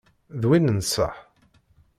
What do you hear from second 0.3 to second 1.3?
D win n ṣṣeḥ?